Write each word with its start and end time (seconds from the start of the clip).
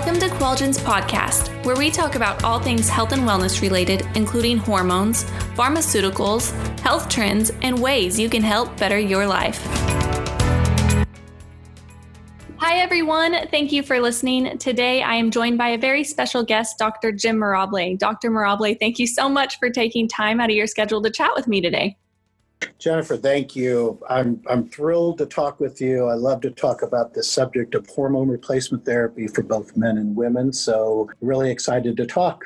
Welcome 0.00 0.20
to 0.20 0.34
Qualgen's 0.36 0.78
podcast, 0.78 1.62
where 1.62 1.76
we 1.76 1.90
talk 1.90 2.14
about 2.14 2.42
all 2.42 2.58
things 2.58 2.88
health 2.88 3.12
and 3.12 3.20
wellness 3.24 3.60
related, 3.60 4.08
including 4.14 4.56
hormones, 4.56 5.24
pharmaceuticals, 5.54 6.52
health 6.80 7.10
trends, 7.10 7.50
and 7.60 7.78
ways 7.78 8.18
you 8.18 8.30
can 8.30 8.42
help 8.42 8.74
better 8.78 8.98
your 8.98 9.26
life. 9.26 9.62
Hi, 12.56 12.78
everyone. 12.78 13.46
Thank 13.50 13.72
you 13.72 13.82
for 13.82 14.00
listening. 14.00 14.56
Today, 14.56 15.02
I 15.02 15.16
am 15.16 15.30
joined 15.30 15.58
by 15.58 15.68
a 15.68 15.78
very 15.78 16.04
special 16.04 16.44
guest, 16.44 16.78
Dr. 16.78 17.12
Jim 17.12 17.36
Mirabile. 17.36 17.98
Dr. 17.98 18.30
Mirabile, 18.30 18.78
thank 18.80 18.98
you 18.98 19.06
so 19.06 19.28
much 19.28 19.58
for 19.58 19.68
taking 19.68 20.08
time 20.08 20.40
out 20.40 20.48
of 20.48 20.56
your 20.56 20.66
schedule 20.66 21.02
to 21.02 21.10
chat 21.10 21.32
with 21.36 21.46
me 21.46 21.60
today. 21.60 21.98
Jennifer, 22.78 23.16
thank 23.16 23.56
you. 23.56 23.98
I'm, 24.08 24.42
I'm 24.48 24.68
thrilled 24.68 25.18
to 25.18 25.26
talk 25.26 25.60
with 25.60 25.80
you. 25.80 26.06
I 26.06 26.14
love 26.14 26.40
to 26.42 26.50
talk 26.50 26.82
about 26.82 27.14
the 27.14 27.22
subject 27.22 27.74
of 27.74 27.86
hormone 27.86 28.28
replacement 28.28 28.84
therapy 28.84 29.28
for 29.28 29.42
both 29.42 29.76
men 29.76 29.98
and 29.98 30.14
women. 30.14 30.52
So, 30.52 31.10
really 31.20 31.50
excited 31.50 31.96
to 31.96 32.06
talk. 32.06 32.42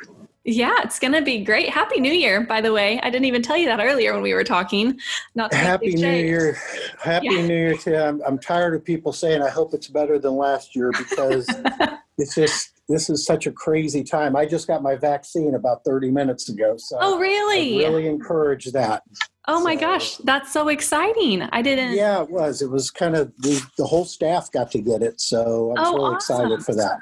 Yeah, 0.46 0.74
it's 0.82 0.98
going 0.98 1.14
to 1.14 1.23
be 1.23 1.42
great. 1.42 1.70
Happy 1.70 2.00
New 2.00 2.12
Year, 2.12 2.42
by 2.42 2.60
the 2.60 2.73
way. 2.73 3.00
I 3.02 3.09
didn't 3.09 3.24
even 3.24 3.40
tell 3.40 3.56
you 3.56 3.66
that 3.66 3.80
earlier 3.80 4.12
when 4.12 4.23
we 4.23 4.34
were 4.34 4.45
talking. 4.45 4.98
Not 5.34 5.54
Happy 5.54 5.95
New 5.95 6.06
Year. 6.06 6.59
Happy 7.01 7.28
yeah. 7.30 7.46
New 7.46 7.54
Year 7.54 7.76
to 7.78 8.06
I'm, 8.06 8.20
I'm 8.26 8.38
tired 8.38 8.74
of 8.74 8.84
people 8.84 9.12
saying, 9.12 9.40
I 9.40 9.48
hope 9.48 9.73
it's 9.73 9.88
better 9.88 10.18
than 10.18 10.37
last 10.37 10.76
year 10.76 10.92
because 10.92 11.48
it's 12.18 12.34
just, 12.34 12.73
this 12.88 13.09
is 13.09 13.24
such 13.24 13.47
a 13.47 13.52
crazy 13.52 14.05
time. 14.05 14.37
I 14.37 14.47
just 14.47 14.66
got 14.66 14.83
my 14.83 14.97
vaccine 14.97 15.55
about 15.55 15.84
30 15.84 16.11
minutes 16.11 16.48
ago. 16.48 16.74
So 16.77 16.98
oh, 17.01 17.19
really? 17.19 17.84
I 17.84 17.88
really 17.88 18.07
encourage 18.07 18.66
that. 18.73 19.02
Oh 19.47 19.62
my 19.62 19.77
gosh, 19.77 20.16
that's 20.19 20.52
so 20.52 20.69
exciting. 20.69 21.43
I 21.43 21.60
didn't. 21.60 21.93
Yeah, 21.93 22.23
it 22.23 22.30
was. 22.30 22.62
It 22.62 22.70
was 22.70 22.91
kind 22.91 23.15
of 23.15 23.33
the, 23.38 23.62
the 23.77 23.84
whole 23.84 24.07
staff 24.07 24.51
got 24.51 24.70
to 24.70 24.80
get 24.80 25.02
it. 25.02 25.20
So 25.20 25.74
I'm 25.77 25.84
oh, 25.87 25.95
really 25.95 26.15
awesome. 26.16 26.37
excited 26.37 26.65
for 26.65 26.74
that. 26.74 26.98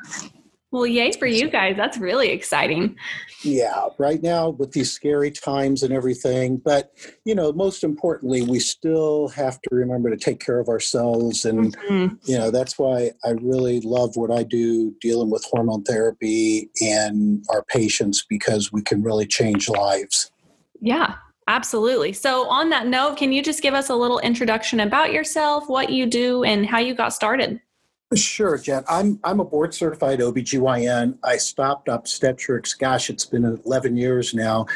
Well, 0.72 0.86
yay 0.86 1.12
for 1.12 1.26
you 1.26 1.50
guys. 1.50 1.76
That's 1.76 1.98
really 1.98 2.30
exciting. 2.30 2.96
Yeah, 3.42 3.88
right 3.98 4.22
now 4.22 4.48
with 4.48 4.72
these 4.72 4.90
scary 4.90 5.30
times 5.30 5.82
and 5.82 5.92
everything. 5.92 6.56
But, 6.56 6.92
you 7.26 7.34
know, 7.34 7.52
most 7.52 7.84
importantly, 7.84 8.40
we 8.40 8.58
still 8.58 9.28
have 9.28 9.60
to 9.60 9.74
remember 9.74 10.08
to 10.08 10.16
take 10.16 10.40
care 10.40 10.58
of 10.58 10.68
ourselves. 10.68 11.44
And, 11.44 11.76
mm-hmm. 11.76 12.14
you 12.24 12.38
know, 12.38 12.50
that's 12.50 12.78
why 12.78 13.10
I 13.22 13.30
really 13.42 13.82
love 13.82 14.16
what 14.16 14.30
I 14.30 14.44
do 14.44 14.94
dealing 15.02 15.30
with 15.30 15.44
hormone 15.44 15.82
therapy 15.82 16.70
and 16.80 17.44
our 17.50 17.62
patients 17.64 18.24
because 18.26 18.72
we 18.72 18.80
can 18.80 19.02
really 19.02 19.26
change 19.26 19.68
lives. 19.68 20.30
Yeah, 20.80 21.16
Absolutely. 21.48 22.12
So, 22.12 22.48
on 22.48 22.70
that 22.70 22.86
note, 22.86 23.16
can 23.16 23.32
you 23.32 23.42
just 23.42 23.62
give 23.62 23.74
us 23.74 23.90
a 23.90 23.96
little 23.96 24.20
introduction 24.20 24.78
about 24.78 25.12
yourself, 25.12 25.68
what 25.68 25.90
you 25.90 26.06
do, 26.06 26.44
and 26.44 26.64
how 26.64 26.78
you 26.78 26.94
got 26.94 27.12
started? 27.12 27.60
Sure, 28.14 28.58
Jen. 28.58 28.84
I'm 28.88 29.18
I'm 29.24 29.40
a 29.40 29.44
board 29.44 29.72
certified 29.72 30.20
OBGYN. 30.20 31.18
I 31.24 31.36
stopped 31.36 31.88
obstetrics, 31.88 32.74
gosh, 32.74 33.08
it's 33.08 33.24
been 33.24 33.44
11 33.64 33.96
years 33.96 34.34
now. 34.34 34.66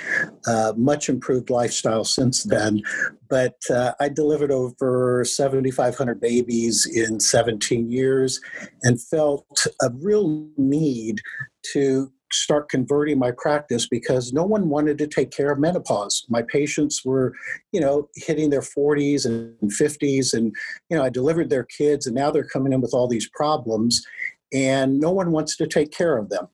Uh, 0.46 0.72
much 0.76 1.08
improved 1.08 1.50
lifestyle 1.50 2.04
since 2.04 2.44
then. 2.44 2.82
But 3.28 3.56
uh, 3.70 3.92
I 4.00 4.08
delivered 4.08 4.50
over 4.50 5.24
7,500 5.24 6.20
babies 6.20 6.86
in 6.86 7.20
17 7.20 7.90
years 7.90 8.40
and 8.82 9.02
felt 9.02 9.66
a 9.82 9.90
real 10.00 10.48
need 10.56 11.20
to 11.72 12.12
start 12.42 12.68
converting 12.68 13.18
my 13.18 13.30
practice 13.30 13.88
because 13.88 14.32
no 14.32 14.44
one 14.44 14.68
wanted 14.68 14.98
to 14.98 15.06
take 15.06 15.30
care 15.30 15.50
of 15.50 15.58
menopause. 15.58 16.24
My 16.28 16.42
patients 16.42 17.04
were, 17.04 17.34
you 17.72 17.80
know, 17.80 18.08
hitting 18.14 18.50
their 18.50 18.60
40s 18.60 19.26
and 19.26 19.56
50s, 19.70 20.34
and, 20.34 20.54
you 20.90 20.96
know, 20.96 21.02
I 21.02 21.08
delivered 21.08 21.50
their 21.50 21.64
kids, 21.64 22.06
and 22.06 22.14
now 22.14 22.30
they're 22.30 22.44
coming 22.44 22.72
in 22.72 22.80
with 22.80 22.94
all 22.94 23.08
these 23.08 23.28
problems, 23.28 24.06
and 24.52 25.00
no 25.00 25.10
one 25.10 25.32
wants 25.32 25.56
to 25.56 25.66
take 25.66 25.90
care 25.92 26.16
of 26.16 26.28
them. 26.28 26.48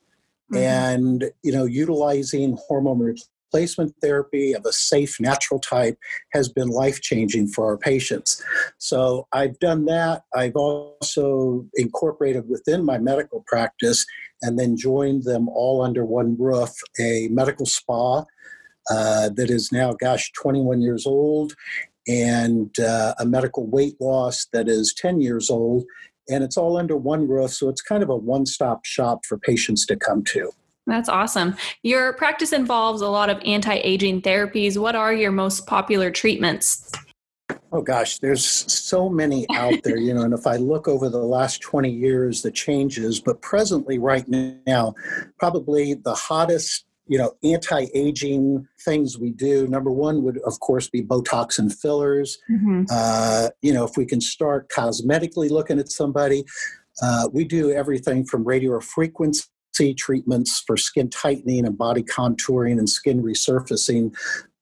Mm-hmm. 0.51 0.57
And, 0.57 1.31
you 1.43 1.51
know, 1.51 1.65
utilizing 1.65 2.57
hormone 2.67 3.15
replacement 3.53 3.93
therapy 4.01 4.53
of 4.53 4.65
a 4.65 4.73
safe, 4.73 5.19
natural 5.19 5.59
type 5.59 5.97
has 6.33 6.49
been 6.49 6.69
life 6.69 7.01
changing 7.01 7.47
for 7.47 7.65
our 7.65 7.77
patients. 7.77 8.43
So 8.79 9.27
I've 9.31 9.59
done 9.59 9.85
that. 9.85 10.23
I've 10.35 10.55
also 10.55 11.67
incorporated 11.75 12.49
within 12.49 12.83
my 12.83 12.97
medical 12.97 13.43
practice 13.45 14.05
and 14.43 14.59
then 14.59 14.77
joined 14.77 15.23
them 15.23 15.49
all 15.49 15.81
under 15.81 16.05
one 16.05 16.37
roof 16.37 16.69
a 16.99 17.27
medical 17.31 17.65
spa 17.65 18.23
uh, 18.91 19.29
that 19.29 19.49
is 19.49 19.71
now, 19.71 19.93
gosh, 19.93 20.31
21 20.33 20.81
years 20.81 21.07
old, 21.07 21.53
and 22.07 22.77
uh, 22.79 23.13
a 23.17 23.25
medical 23.25 23.65
weight 23.65 23.95
loss 23.99 24.45
that 24.53 24.67
is 24.67 24.93
10 24.93 25.21
years 25.21 25.49
old. 25.49 25.85
And 26.29 26.43
it's 26.43 26.57
all 26.57 26.77
under 26.77 26.95
one 26.95 27.27
roof, 27.27 27.51
so 27.51 27.69
it's 27.69 27.81
kind 27.81 28.03
of 28.03 28.09
a 28.09 28.15
one 28.15 28.45
stop 28.45 28.85
shop 28.85 29.25
for 29.25 29.37
patients 29.37 29.85
to 29.87 29.95
come 29.95 30.23
to. 30.25 30.51
That's 30.85 31.09
awesome. 31.09 31.55
Your 31.81 32.13
practice 32.13 32.51
involves 32.51 33.01
a 33.01 33.07
lot 33.07 33.29
of 33.29 33.41
anti 33.45 33.75
aging 33.75 34.21
therapies. 34.21 34.77
What 34.77 34.95
are 34.95 35.13
your 35.13 35.31
most 35.31 35.65
popular 35.65 36.11
treatments? 36.11 36.91
Oh 37.75 37.81
gosh, 37.81 38.19
there's 38.19 38.45
so 38.71 39.09
many 39.09 39.47
out 39.49 39.81
there, 39.83 39.97
you 39.97 40.13
know, 40.13 40.21
and 40.21 40.33
if 40.33 40.45
I 40.45 40.57
look 40.57 40.87
over 40.87 41.09
the 41.09 41.17
last 41.17 41.59
20 41.61 41.89
years, 41.89 42.43
the 42.43 42.51
changes, 42.51 43.19
but 43.19 43.41
presently, 43.41 43.97
right 43.97 44.25
now, 44.27 44.93
probably 45.39 45.95
the 45.95 46.13
hottest, 46.13 46.85
you 47.07 47.17
know, 47.17 47.33
anti 47.43 47.87
aging 47.95 48.67
things 48.85 49.17
we 49.17 49.31
do, 49.31 49.65
number 49.67 49.91
one 49.91 50.21
would, 50.21 50.37
of 50.45 50.59
course, 50.59 50.87
be 50.87 51.01
Botox 51.01 51.57
and 51.57 51.73
fillers. 51.73 52.37
Mm-hmm. 52.47 52.83
Uh, 52.91 53.49
you 53.63 53.73
know, 53.73 53.85
if 53.85 53.97
we 53.97 54.05
can 54.05 54.21
start 54.21 54.69
cosmetically 54.69 55.49
looking 55.49 55.79
at 55.79 55.89
somebody, 55.89 56.45
uh, 57.01 57.27
we 57.33 57.43
do 57.43 57.71
everything 57.71 58.23
from 58.23 58.43
radio 58.43 58.79
frequency 58.81 59.95
treatments 59.97 60.63
for 60.67 60.77
skin 60.77 61.09
tightening 61.09 61.65
and 61.65 61.75
body 61.75 62.03
contouring 62.03 62.77
and 62.77 62.87
skin 62.87 63.23
resurfacing 63.23 64.13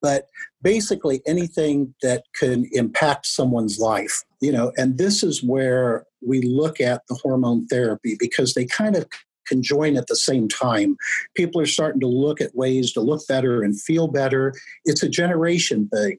but 0.01 0.27
basically 0.61 1.21
anything 1.25 1.93
that 2.01 2.23
can 2.39 2.67
impact 2.73 3.25
someone's 3.25 3.79
life 3.79 4.23
you 4.41 4.51
know 4.51 4.71
and 4.77 4.97
this 4.97 5.23
is 5.23 5.43
where 5.43 6.05
we 6.25 6.41
look 6.41 6.79
at 6.79 7.01
the 7.07 7.15
hormone 7.15 7.65
therapy 7.67 8.15
because 8.19 8.53
they 8.53 8.65
kind 8.65 8.95
of 8.95 9.07
can 9.47 9.61
join 9.63 9.97
at 9.97 10.07
the 10.07 10.15
same 10.15 10.47
time 10.47 10.95
people 11.35 11.59
are 11.59 11.65
starting 11.65 11.99
to 11.99 12.07
look 12.07 12.39
at 12.39 12.55
ways 12.55 12.93
to 12.93 13.01
look 13.01 13.25
better 13.27 13.63
and 13.63 13.81
feel 13.81 14.07
better 14.07 14.53
it's 14.85 15.03
a 15.03 15.09
generation 15.09 15.89
thing 15.89 16.17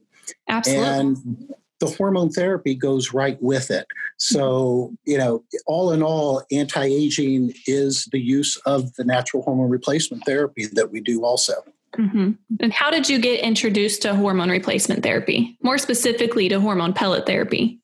absolutely 0.48 0.84
and 0.84 1.54
the 1.82 1.88
hormone 1.96 2.30
therapy 2.30 2.76
goes 2.76 3.12
right 3.12 3.42
with 3.42 3.68
it. 3.72 3.86
So, 4.16 4.94
you 5.04 5.18
know, 5.18 5.42
all 5.66 5.90
in 5.90 6.00
all, 6.00 6.44
anti 6.52 6.84
aging 6.84 7.54
is 7.66 8.08
the 8.12 8.20
use 8.20 8.56
of 8.66 8.94
the 8.94 9.04
natural 9.04 9.42
hormone 9.42 9.68
replacement 9.68 10.24
therapy 10.24 10.66
that 10.74 10.92
we 10.92 11.00
do 11.00 11.24
also. 11.24 11.54
Mm-hmm. 11.98 12.32
And 12.60 12.72
how 12.72 12.90
did 12.90 13.08
you 13.08 13.18
get 13.18 13.40
introduced 13.40 14.02
to 14.02 14.14
hormone 14.14 14.50
replacement 14.50 15.02
therapy, 15.02 15.58
more 15.62 15.78
specifically 15.78 16.48
to 16.48 16.60
hormone 16.60 16.92
pellet 16.92 17.26
therapy? 17.26 17.80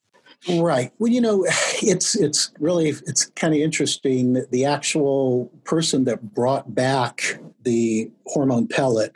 Right. 0.47 0.91
Well, 0.99 1.11
you 1.11 1.21
know, 1.21 1.45
it's 1.81 2.15
it's 2.15 2.51
really 2.59 2.89
it's 2.89 3.25
kind 3.27 3.53
of 3.53 3.59
interesting. 3.59 4.45
The 4.51 4.65
actual 4.65 5.51
person 5.63 6.05
that 6.05 6.33
brought 6.33 6.73
back 6.73 7.39
the 7.63 8.09
hormone 8.25 8.67
pellet 8.67 9.15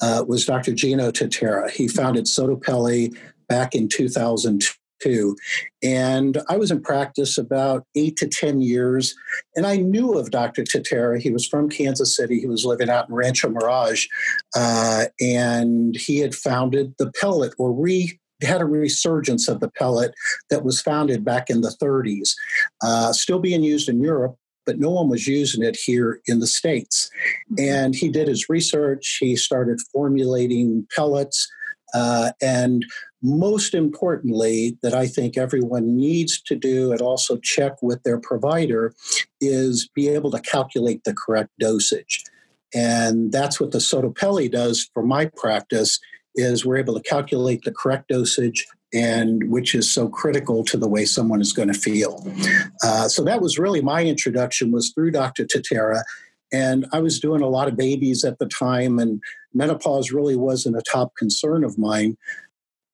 uh, 0.00 0.24
was 0.26 0.46
Dr. 0.46 0.72
Gino 0.72 1.10
Tutera. 1.10 1.70
He 1.70 1.88
founded 1.88 2.26
SottoPelle 2.26 3.14
back 3.48 3.74
in 3.74 3.88
2002 3.88 4.79
too. 5.00 5.36
And 5.82 6.38
I 6.48 6.56
was 6.56 6.70
in 6.70 6.82
practice 6.82 7.38
about 7.38 7.84
eight 7.96 8.16
to 8.18 8.28
10 8.28 8.60
years. 8.60 9.14
And 9.56 9.66
I 9.66 9.76
knew 9.76 10.14
of 10.14 10.30
Dr. 10.30 10.62
Tutera. 10.62 11.20
He 11.20 11.30
was 11.30 11.46
from 11.46 11.68
Kansas 11.68 12.16
City. 12.16 12.40
He 12.40 12.46
was 12.46 12.64
living 12.64 12.90
out 12.90 13.08
in 13.08 13.14
Rancho 13.14 13.48
Mirage. 13.48 14.06
Uh, 14.56 15.06
and 15.20 15.96
he 15.96 16.18
had 16.18 16.34
founded 16.34 16.94
the 16.98 17.12
pellet 17.12 17.54
or 17.58 17.72
re 17.72 18.18
had 18.42 18.60
a 18.60 18.66
resurgence 18.66 19.48
of 19.48 19.60
the 19.60 19.70
pellet 19.70 20.14
that 20.48 20.64
was 20.64 20.80
founded 20.80 21.24
back 21.24 21.50
in 21.50 21.60
the 21.60 21.74
30s, 21.82 22.30
uh, 22.82 23.12
still 23.12 23.38
being 23.38 23.62
used 23.62 23.88
in 23.88 24.00
Europe, 24.00 24.36
but 24.66 24.78
no 24.78 24.90
one 24.90 25.08
was 25.08 25.26
using 25.26 25.62
it 25.62 25.76
here 25.76 26.20
in 26.26 26.40
the 26.40 26.46
States. 26.46 27.10
Mm-hmm. 27.52 27.68
And 27.68 27.94
he 27.94 28.08
did 28.08 28.28
his 28.28 28.48
research, 28.48 29.18
he 29.20 29.36
started 29.36 29.80
formulating 29.92 30.86
pellets. 30.94 31.48
Uh, 31.92 32.30
and 32.40 32.84
most 33.22 33.74
importantly, 33.74 34.78
that 34.82 34.94
I 34.94 35.06
think 35.06 35.36
everyone 35.36 35.96
needs 35.96 36.40
to 36.42 36.56
do 36.56 36.92
and 36.92 37.00
also 37.00 37.36
check 37.38 37.82
with 37.82 38.02
their 38.02 38.18
provider 38.18 38.94
is 39.40 39.88
be 39.94 40.08
able 40.08 40.30
to 40.30 40.40
calculate 40.40 41.04
the 41.04 41.14
correct 41.14 41.50
dosage. 41.58 42.24
And 42.74 43.32
that's 43.32 43.60
what 43.60 43.72
the 43.72 43.78
SottoPelle 43.78 44.50
does 44.50 44.88
for 44.94 45.02
my 45.02 45.26
practice 45.26 45.98
is 46.34 46.64
we're 46.64 46.78
able 46.78 46.94
to 46.94 47.08
calculate 47.08 47.62
the 47.64 47.72
correct 47.72 48.08
dosage 48.08 48.66
and 48.92 49.50
which 49.50 49.74
is 49.74 49.90
so 49.90 50.08
critical 50.08 50.64
to 50.64 50.76
the 50.76 50.88
way 50.88 51.04
someone 51.04 51.40
is 51.40 51.52
going 51.52 51.72
to 51.72 51.78
feel. 51.78 52.26
Uh, 52.82 53.08
so 53.08 53.22
that 53.22 53.40
was 53.40 53.58
really 53.58 53.80
my 53.80 54.04
introduction 54.04 54.72
was 54.72 54.90
through 54.90 55.12
Dr. 55.12 55.44
Tutera. 55.44 56.02
And 56.52 56.86
I 56.92 57.00
was 57.00 57.20
doing 57.20 57.42
a 57.42 57.48
lot 57.48 57.68
of 57.68 57.76
babies 57.76 58.24
at 58.24 58.40
the 58.40 58.46
time, 58.46 58.98
and 58.98 59.22
menopause 59.54 60.10
really 60.10 60.34
wasn't 60.34 60.76
a 60.76 60.82
top 60.82 61.14
concern 61.16 61.62
of 61.62 61.78
mine. 61.78 62.16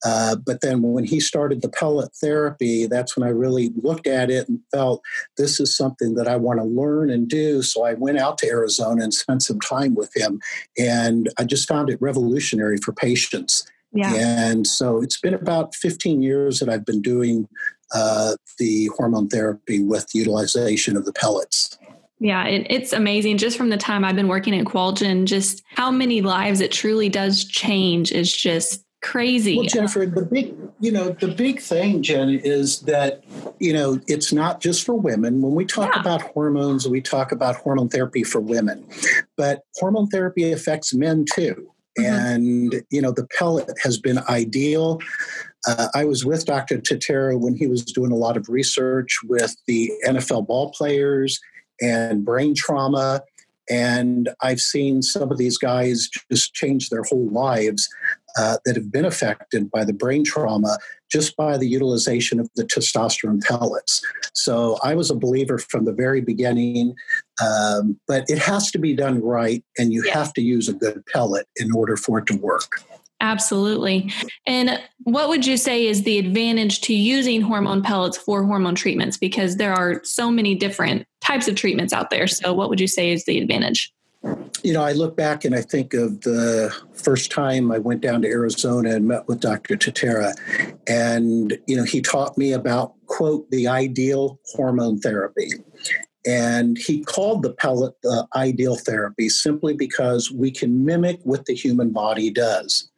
Uh, 0.07 0.37
but 0.37 0.61
then 0.61 0.83
when 0.83 1.03
he 1.03 1.19
started 1.19 1.63
the 1.63 1.69
pellet 1.69 2.15
therapy, 2.21 2.87
that's 2.87 3.17
when 3.17 3.27
I 3.27 3.33
really 3.33 3.73
looked 3.75 4.07
at 4.07 4.31
it 4.31 4.49
and 4.49 4.61
felt 4.71 5.03
this 5.37 5.59
is 5.59 5.77
something 5.77 6.15
that 6.15 6.29
I 6.29 6.37
want 6.37 6.61
to 6.61 6.65
learn 6.65 7.11
and 7.11 7.27
do. 7.27 7.61
So 7.61 7.85
I 7.85 7.95
went 7.95 8.19
out 8.19 8.39
to 8.39 8.47
Arizona 8.47 9.03
and 9.03 9.13
spent 9.13 9.43
some 9.43 9.59
time 9.59 9.97
with 9.97 10.17
him. 10.17 10.41
And 10.79 11.29
I 11.39 11.45
just 11.45 11.67
found 11.67 11.91
it 11.91 12.01
revolutionary 12.01 12.77
for 12.77 12.93
patients. 12.93 13.69
Yeah. 13.93 14.15
And 14.15 14.65
so 14.65 15.03
it's 15.03 15.21
been 15.21 15.35
about 15.35 15.75
15 15.75 16.23
years 16.23 16.61
that 16.61 16.69
I've 16.69 16.85
been 16.85 17.03
doing 17.03 17.49
uh, 17.93 18.37
the 18.59 18.89
hormone 18.97 19.29
therapy 19.29 19.83
with 19.83 20.15
utilization 20.15 20.97
of 20.97 21.05
the 21.05 21.13
pellets. 21.13 21.79
Yeah, 22.21 22.45
it, 22.47 22.67
it's 22.71 22.93
amazing 22.93 23.39
just 23.39 23.59
from 23.59 23.71
the 23.71 23.77
time 23.77 24.05
I've 24.05 24.17
been 24.17 24.29
working 24.29 24.59
at 24.59 24.67
Qualgen, 24.67 25.27
just 25.27 25.63
how 25.75 25.91
many 25.91 26.23
lives 26.23 26.61
it 26.61 26.73
truly 26.73 27.09
does 27.09 27.45
change 27.45 28.11
is 28.11 28.35
just 28.35 28.86
crazy. 29.03 29.57
Well, 29.57 29.67
Jennifer, 29.67 30.07
the 30.07 30.25
big, 30.25 30.55
you 30.81 30.91
know, 30.91 31.11
the 31.11 31.29
big 31.29 31.61
thing, 31.61 32.03
Jen, 32.03 32.29
is 32.31 32.81
that, 32.83 33.23
you 33.61 33.73
know, 33.73 34.01
it's 34.07 34.33
not 34.33 34.61
just 34.61 34.85
for 34.85 34.95
women. 34.95 35.41
When 35.41 35.55
we 35.55 35.65
talk 35.65 35.95
yeah. 35.95 36.01
about 36.01 36.23
hormones, 36.23 36.89
we 36.89 37.01
talk 37.01 37.33
about 37.33 37.57
hormone 37.57 37.89
therapy 37.89 38.25
for 38.25 38.41
women, 38.41 38.87
but 39.37 39.63
hormone 39.77 40.09
therapy 40.09 40.51
affects 40.53 40.95
men 40.95 41.25
too. 41.33 41.71
Mm-hmm. 41.99 42.05
And, 42.05 42.83
you 42.91 43.01
know, 43.01 43.13
the 43.13 43.27
pellet 43.39 43.71
has 43.83 43.99
been 43.99 44.19
ideal. 44.29 45.01
Uh, 45.67 45.89
I 45.95 46.05
was 46.05 46.25
with 46.25 46.45
Dr. 46.45 46.79
Tutera 46.79 47.39
when 47.39 47.57
he 47.57 47.67
was 47.67 47.85
doing 47.85 48.13
a 48.13 48.17
lot 48.17 48.37
of 48.37 48.49
research 48.49 49.19
with 49.25 49.57
the 49.67 49.91
NFL 50.07 50.47
ball 50.47 50.71
players 50.73 51.41
and 51.81 52.25
brain 52.25 52.55
trauma. 52.55 53.23
And 53.69 54.29
I've 54.43 54.61
seen 54.61 55.03
some 55.03 55.33
of 55.33 55.39
these 55.39 55.59
guys 55.59 56.09
just 56.31 56.55
change 56.55 56.89
their 56.89 57.03
whole 57.03 57.29
lives 57.31 57.89
uh, 58.37 58.59
that 58.65 58.77
have 58.77 58.91
been 58.91 59.05
affected 59.05 59.71
by 59.71 59.85
the 59.85 59.93
brain 59.93 60.25
trauma 60.25 60.79
just 61.11 61.37
by 61.37 61.57
the 61.57 61.69
utilization 61.69 62.41
of 62.41 62.49
the 62.57 62.65
testosterone 62.65 63.43
pellets. 63.43 64.03
So 64.35 64.79
I 64.83 64.95
was 64.95 65.11
a 65.11 65.15
believer 65.15 65.59
from 65.59 65.85
the 65.85 65.93
very 65.93 66.21
beginning, 66.21 66.95
um, 67.43 67.99
but 68.09 68.25
it 68.29 68.39
has 68.39 68.71
to 68.73 68.79
be 68.79 68.95
done 68.95 69.23
right, 69.23 69.65
and 69.79 69.93
you 69.93 70.03
have 70.13 70.33
to 70.35 70.43
use 70.43 70.69
a 70.69 70.73
good 70.73 71.05
pellet 71.07 71.47
in 71.57 71.73
order 71.73 71.97
for 71.97 72.19
it 72.19 72.27
to 72.27 72.37
work. 72.37 72.83
Absolutely. 73.21 74.13
And 74.47 74.79
what 75.05 75.29
would 75.31 75.47
you 75.47 75.57
say 75.57 75.87
is 75.87 76.03
the 76.03 76.19
advantage 76.19 76.83
to 76.83 76.95
using 76.95 77.41
hormone 77.41 77.83
pellets 77.83 78.19
for 78.19 78.45
hormone 78.45 78.75
treatments? 78.75 79.17
Because 79.17 79.57
there 79.57 79.73
are 79.73 80.05
so 80.05 80.31
many 80.31 80.55
different 80.55 81.07
types 81.23 81.49
of 81.49 81.55
treatments 81.55 81.95
out 81.95 82.11
there. 82.11 82.27
So, 82.27 82.53
what 82.53 82.69
would 82.69 82.81
you 82.81 82.87
say 82.87 83.11
is 83.11 83.25
the 83.25 83.39
advantage? 83.39 83.91
You 84.63 84.73
know, 84.73 84.83
I 84.83 84.93
look 84.93 85.17
back 85.17 85.45
and 85.45 85.55
I 85.55 85.63
think 85.63 85.95
of 85.95 86.23
the 86.23 86.75
first 86.93 87.31
time 87.31 87.71
I 87.71 87.79
went 87.79 88.01
down 88.01 88.23
to 88.23 88.29
Arizona 88.29 88.97
and 88.97 89.07
met 89.07 89.29
with 89.29 89.41
Dr. 89.41 89.77
Tutera. 89.77 90.35
And, 90.89 91.57
you 91.67 91.77
know, 91.77 91.85
he 91.85 92.01
taught 92.01 92.37
me 92.37 92.53
about, 92.53 92.95
quote, 93.07 93.49
the 93.51 93.69
ideal 93.69 94.41
hormone 94.55 94.99
therapy. 94.99 95.51
And 96.27 96.77
he 96.77 97.05
called 97.05 97.45
the 97.45 97.53
pellet 97.53 97.95
the 98.03 98.27
ideal 98.35 98.75
therapy 98.75 99.29
simply 99.29 99.75
because 99.75 100.33
we 100.33 100.51
can 100.51 100.85
mimic 100.85 101.21
what 101.23 101.47
the 101.47 101.55
human 101.55 101.91
body 101.91 102.31
does. 102.31 102.91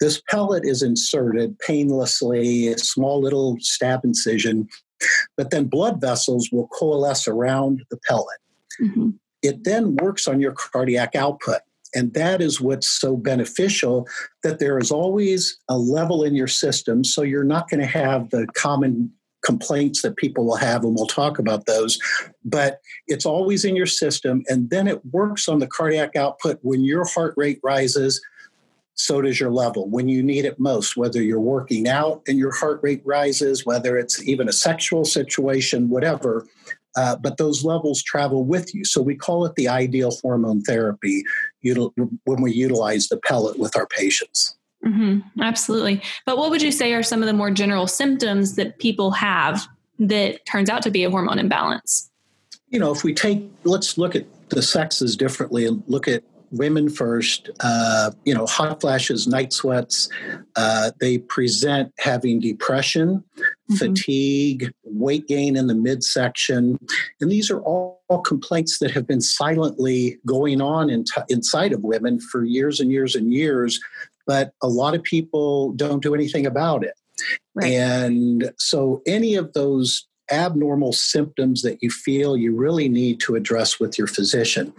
This 0.00 0.20
pellet 0.28 0.66
is 0.66 0.82
inserted 0.82 1.58
painlessly, 1.60 2.68
a 2.68 2.76
small 2.76 3.22
little 3.22 3.56
stab 3.60 4.04
incision, 4.04 4.68
but 5.38 5.50
then 5.50 5.64
blood 5.64 5.98
vessels 5.98 6.50
will 6.52 6.68
coalesce 6.68 7.26
around 7.26 7.82
the 7.90 7.96
pellet. 8.06 8.38
Mm-hmm. 8.82 9.10
It 9.44 9.62
then 9.62 9.94
works 9.96 10.26
on 10.26 10.40
your 10.40 10.52
cardiac 10.52 11.14
output. 11.14 11.60
And 11.94 12.12
that 12.14 12.40
is 12.40 12.60
what's 12.60 12.88
so 12.88 13.16
beneficial 13.16 14.08
that 14.42 14.58
there 14.58 14.78
is 14.78 14.90
always 14.90 15.60
a 15.68 15.78
level 15.78 16.24
in 16.24 16.34
your 16.34 16.48
system. 16.48 17.04
So 17.04 17.22
you're 17.22 17.44
not 17.44 17.70
going 17.70 17.80
to 17.80 17.86
have 17.86 18.30
the 18.30 18.48
common 18.54 19.12
complaints 19.44 20.02
that 20.02 20.16
people 20.16 20.46
will 20.46 20.56
have, 20.56 20.82
and 20.82 20.94
we'll 20.96 21.06
talk 21.06 21.38
about 21.38 21.66
those. 21.66 21.98
But 22.44 22.80
it's 23.06 23.26
always 23.26 23.64
in 23.64 23.76
your 23.76 23.86
system, 23.86 24.42
and 24.48 24.70
then 24.70 24.88
it 24.88 25.04
works 25.12 25.48
on 25.48 25.58
the 25.58 25.66
cardiac 25.66 26.16
output 26.16 26.58
when 26.62 26.82
your 26.82 27.04
heart 27.06 27.34
rate 27.36 27.60
rises. 27.62 28.20
So 28.94 29.20
does 29.20 29.38
your 29.38 29.50
level 29.50 29.88
when 29.88 30.08
you 30.08 30.22
need 30.22 30.44
it 30.44 30.58
most, 30.58 30.96
whether 30.96 31.20
you're 31.20 31.40
working 31.40 31.88
out 31.88 32.22
and 32.26 32.38
your 32.38 32.52
heart 32.52 32.80
rate 32.82 33.02
rises, 33.04 33.66
whether 33.66 33.98
it's 33.98 34.22
even 34.26 34.48
a 34.48 34.52
sexual 34.52 35.04
situation, 35.04 35.88
whatever. 35.88 36.46
Uh, 36.96 37.16
but 37.16 37.36
those 37.36 37.64
levels 37.64 38.02
travel 38.02 38.44
with 38.44 38.74
you. 38.74 38.84
So 38.84 39.02
we 39.02 39.16
call 39.16 39.44
it 39.46 39.54
the 39.56 39.68
ideal 39.68 40.12
hormone 40.22 40.62
therapy 40.62 41.24
when 41.62 42.42
we 42.42 42.52
utilize 42.52 43.08
the 43.08 43.16
pellet 43.16 43.58
with 43.58 43.76
our 43.76 43.86
patients. 43.86 44.56
Mm-hmm, 44.84 45.40
absolutely. 45.40 46.02
But 46.26 46.36
what 46.36 46.50
would 46.50 46.62
you 46.62 46.72
say 46.72 46.92
are 46.92 47.02
some 47.02 47.22
of 47.22 47.26
the 47.26 47.32
more 47.32 47.50
general 47.50 47.86
symptoms 47.86 48.56
that 48.56 48.78
people 48.78 49.12
have 49.12 49.66
that 49.98 50.44
turns 50.46 50.68
out 50.68 50.82
to 50.82 50.90
be 50.90 51.04
a 51.04 51.10
hormone 51.10 51.38
imbalance? 51.38 52.10
You 52.68 52.80
know, 52.80 52.92
if 52.92 53.02
we 53.02 53.14
take, 53.14 53.48
let's 53.64 53.96
look 53.96 54.14
at 54.14 54.26
the 54.50 54.62
sexes 54.62 55.16
differently 55.16 55.66
and 55.66 55.82
look 55.86 56.06
at 56.06 56.22
women 56.56 56.88
first. 56.88 57.50
Uh, 57.60 58.10
you 58.24 58.34
know, 58.34 58.46
hot 58.46 58.80
flashes, 58.80 59.26
night 59.26 59.52
sweats. 59.52 60.08
Uh, 60.56 60.90
they 61.00 61.18
present 61.18 61.92
having 61.98 62.40
depression, 62.40 63.22
mm-hmm. 63.38 63.74
fatigue, 63.74 64.72
weight 64.84 65.26
gain 65.26 65.56
in 65.56 65.66
the 65.66 65.74
midsection, 65.74 66.78
and 67.20 67.30
these 67.30 67.50
are 67.50 67.60
all, 67.60 68.02
all 68.08 68.20
complaints 68.20 68.78
that 68.78 68.90
have 68.90 69.06
been 69.06 69.20
silently 69.20 70.18
going 70.26 70.60
on 70.60 70.90
in 70.90 71.04
t- 71.04 71.22
inside 71.28 71.72
of 71.72 71.82
women 71.82 72.20
for 72.20 72.44
years 72.44 72.80
and 72.80 72.90
years 72.90 73.14
and 73.14 73.32
years 73.32 73.80
but 74.26 74.52
a 74.62 74.68
lot 74.68 74.94
of 74.94 75.02
people 75.02 75.72
don't 75.72 76.02
do 76.02 76.14
anything 76.14 76.46
about 76.46 76.84
it. 76.84 76.94
Right. 77.54 77.72
And 77.72 78.52
so, 78.58 79.02
any 79.06 79.34
of 79.34 79.52
those 79.52 80.06
abnormal 80.30 80.92
symptoms 80.92 81.62
that 81.62 81.82
you 81.82 81.90
feel 81.90 82.36
you 82.36 82.56
really 82.56 82.88
need 82.88 83.20
to 83.20 83.34
address 83.34 83.78
with 83.78 83.98
your 83.98 84.06
physician. 84.06 84.72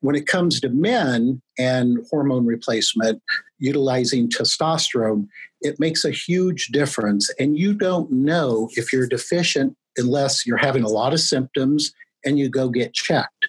When 0.00 0.14
it 0.14 0.26
comes 0.26 0.60
to 0.60 0.68
men 0.68 1.42
and 1.58 1.98
hormone 2.10 2.46
replacement, 2.46 3.22
utilizing 3.58 4.28
testosterone, 4.28 5.26
it 5.60 5.80
makes 5.80 6.04
a 6.04 6.10
huge 6.10 6.68
difference. 6.68 7.30
And 7.38 7.58
you 7.58 7.74
don't 7.74 8.10
know 8.10 8.68
if 8.72 8.92
you're 8.92 9.08
deficient 9.08 9.76
unless 9.96 10.46
you're 10.46 10.56
having 10.56 10.84
a 10.84 10.88
lot 10.88 11.12
of 11.12 11.20
symptoms 11.20 11.92
and 12.24 12.38
you 12.38 12.48
go 12.48 12.68
get 12.68 12.94
checked. 12.94 13.48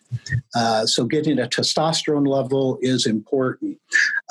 Uh, 0.55 0.85
so, 0.85 1.05
getting 1.05 1.39
a 1.39 1.47
testosterone 1.47 2.27
level 2.27 2.77
is 2.81 3.05
important. 3.05 3.77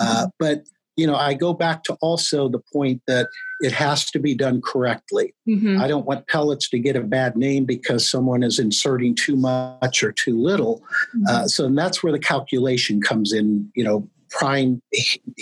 Uh, 0.01 0.29
but 0.39 0.65
you 0.99 1.07
know, 1.07 1.15
I 1.15 1.35
go 1.35 1.55
back 1.55 1.85
to 1.85 1.97
also 2.01 2.49
the 2.49 2.59
point 2.59 3.01
that 3.07 3.29
it 3.61 3.71
has 3.71 4.11
to 4.11 4.19
be 4.19 4.35
done 4.35 4.61
correctly. 4.61 5.33
Mm-hmm. 5.49 5.81
I 5.81 5.87
don't 5.87 6.05
want 6.05 6.27
pellets 6.27 6.69
to 6.71 6.79
get 6.79 6.97
a 6.97 7.01
bad 7.03 7.37
name 7.37 7.65
because 7.65 8.11
someone 8.11 8.43
is 8.43 8.59
inserting 8.59 9.15
too 9.15 9.37
much 9.37 10.03
or 10.03 10.11
too 10.11 10.37
little. 10.37 10.83
Mm-hmm. 11.17 11.27
Uh, 11.29 11.47
so 11.47 11.69
that's 11.69 12.03
where 12.03 12.13
the 12.13 12.19
calculation 12.19 13.01
comes 13.01 13.33
in, 13.33 13.71
you 13.77 13.85
know, 13.85 14.09
prime 14.31 14.83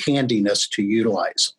handiness 0.07 0.69
to 0.69 0.83
utilize. 0.83 1.55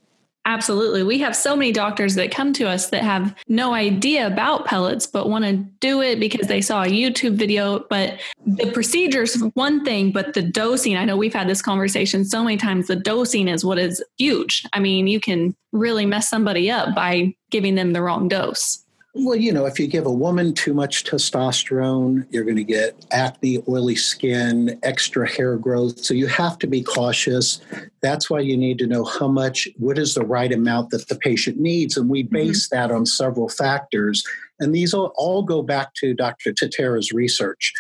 Absolutely. 0.48 1.04
We 1.04 1.20
have 1.20 1.36
so 1.36 1.58
many 1.58 1.74
doctors 1.74 2.16
that 2.16 2.32
come 2.32 2.54
to 2.54 2.70
us 2.70 2.90
that 2.92 3.04
have 3.04 3.36
no 3.50 3.74
idea 3.74 4.26
about 4.26 4.66
pellets, 4.66 5.06
but 5.06 5.28
want 5.28 5.44
to 5.44 5.58
do 5.82 6.02
it 6.02 6.22
because 6.22 6.48
they 6.48 6.62
saw 6.62 6.84
a 6.84 6.88
YouTube 6.88 7.34
video. 7.34 7.86
But 7.90 8.22
the 8.46 8.72
procedure 8.72 9.24
is 9.24 9.44
one 9.56 9.84
thing, 9.84 10.14
but 10.14 10.36
the 10.36 10.42
dosing, 10.42 10.96
I 10.96 11.04
know 11.04 11.18
we've 11.18 11.34
had 11.34 11.50
this 11.50 11.62
conversation 11.62 12.24
so 12.24 12.46
many 12.46 12.56
times. 12.56 12.88
The 12.88 12.96
dosing 12.96 13.50
is 13.50 13.66
what 13.66 13.78
is 13.78 14.02
huge. 14.18 14.66
I 14.72 14.80
mean, 14.80 15.08
you 15.08 15.20
can 15.20 15.54
really 15.74 16.06
mess 16.06 16.30
somebody 16.30 16.72
up 16.72 16.96
by 16.96 17.36
giving 17.50 17.76
them 17.76 17.92
the 17.92 18.02
wrong 18.02 18.30
dose. 18.30 18.86
Well, 19.20 19.36
you 19.36 19.52
know, 19.52 19.66
if 19.66 19.80
you 19.80 19.88
give 19.88 20.06
a 20.06 20.12
woman 20.12 20.54
too 20.54 20.76
much 20.76 21.04
testosterone, 21.04 22.28
you're 22.30 22.44
going 22.44 22.58
to 22.58 22.64
get 22.64 23.04
acne, 23.10 23.64
oily 23.68 23.96
skin, 23.96 24.80
extra 24.84 25.28
hair 25.28 25.58
growth. 25.58 26.04
So 26.04 26.14
you 26.14 26.28
have 26.28 26.60
to 26.60 26.68
be 26.68 26.84
cautious. 26.84 27.60
That's 28.02 28.30
why 28.30 28.42
you 28.42 28.56
need 28.56 28.78
to 28.78 28.86
know 28.86 29.04
how 29.04 29.28
much, 29.28 29.68
what 29.78 29.98
is 29.98 30.14
the 30.14 30.24
right 30.24 30.54
amount 30.54 30.92
that 30.92 31.08
the 31.08 31.16
patient 31.16 31.58
needs. 31.58 31.98
And 31.98 32.10
we 32.10 32.24
mm-hmm. 32.24 32.36
base 32.36 32.68
mm-hmm. 32.68 32.76
that 32.78 32.94
on 32.94 33.08
several 33.08 33.50
factors. 33.50 34.24
And 34.60 34.74
these 34.74 34.94
all, 34.94 35.12
all 35.16 35.42
go 35.42 35.64
back 35.64 35.96
to 35.96 36.14
Dr. 36.14 36.54
Tutera's 36.54 37.12
research. 37.12 37.74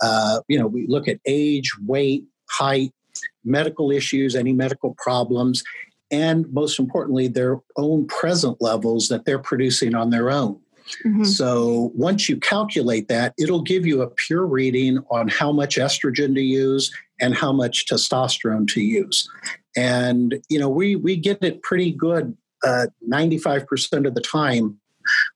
Uh, 0.00 0.42
you 0.46 0.56
know, 0.56 0.68
we 0.68 0.86
look 0.86 1.08
at 1.08 1.18
age, 1.26 1.72
weight, 1.84 2.24
height, 2.50 2.92
medical 3.44 3.90
issues, 3.90 4.36
any 4.36 4.52
medical 4.52 4.94
problems, 4.96 5.64
and 6.12 6.50
most 6.52 6.78
importantly, 6.78 7.26
their 7.26 7.58
own 7.76 8.06
present 8.06 8.58
levels 8.60 9.08
that 9.08 9.24
they're 9.24 9.40
producing 9.40 9.96
on 9.96 10.10
their 10.10 10.30
own. 10.30 10.60
Mm-hmm. 11.04 11.24
So 11.24 11.92
once 11.94 12.28
you 12.28 12.36
calculate 12.36 13.08
that, 13.08 13.34
it'll 13.38 13.62
give 13.62 13.86
you 13.86 14.02
a 14.02 14.10
pure 14.10 14.46
reading 14.46 14.98
on 15.10 15.28
how 15.28 15.50
much 15.52 15.76
estrogen 15.76 16.34
to 16.34 16.42
use 16.42 16.92
and 17.20 17.34
how 17.34 17.52
much 17.52 17.86
testosterone 17.86 18.68
to 18.68 18.80
use. 18.80 19.28
And 19.76 20.40
you 20.48 20.58
know, 20.58 20.68
we 20.68 20.96
we 20.96 21.16
get 21.16 21.42
it 21.42 21.62
pretty 21.62 21.90
good 21.90 22.36
uh, 22.64 22.86
95% 23.10 24.06
of 24.06 24.14
the 24.14 24.20
time 24.20 24.78